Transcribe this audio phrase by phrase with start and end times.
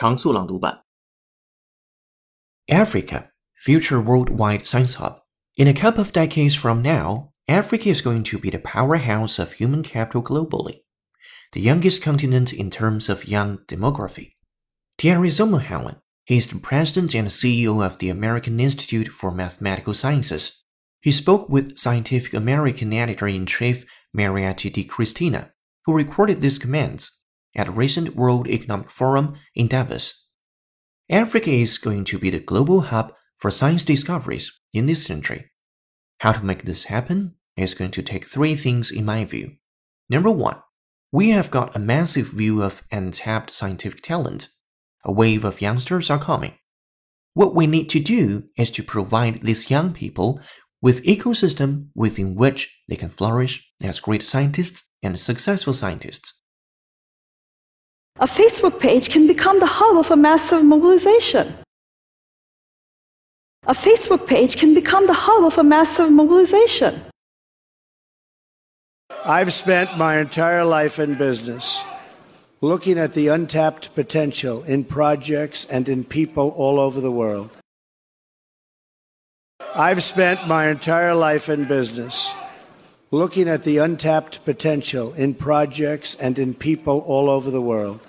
[0.00, 0.80] 常速朗读版。
[2.68, 5.18] Africa, future worldwide science hub.
[5.56, 9.60] In a couple of decades from now, Africa is going to be the powerhouse of
[9.60, 10.84] human capital globally,
[11.52, 14.36] the youngest continent in terms of young demography.
[14.96, 20.64] Thierry Zomahoun, he is the president and CEO of the African Institute for Mathematical Sciences.
[21.02, 25.50] He spoke with Scientific American editor in chief Mariette DiChristina,
[25.84, 27.19] who recorded these comments
[27.54, 30.26] at a recent World Economic Forum in Davos.
[31.08, 35.50] Africa is going to be the global hub for science discoveries in this century.
[36.18, 39.56] How to make this happen is going to take three things in my view.
[40.08, 40.58] Number one,
[41.12, 44.48] we have got a massive view of untapped scientific talent.
[45.04, 46.54] A wave of youngsters are coming.
[47.34, 50.40] What we need to do is to provide these young people
[50.82, 56.39] with ecosystem within which they can flourish as great scientists and successful scientists.
[58.20, 61.54] A Facebook page can become the hub of a massive mobilization.
[63.66, 67.00] A Facebook page can become the hub of a massive mobilization.
[69.24, 71.82] I've spent my entire life in business
[72.60, 77.50] looking at the untapped potential in projects and in people all over the world.
[79.74, 82.34] I've spent my entire life in business
[83.10, 88.00] looking at the untapped potential in projects and in people all over the world.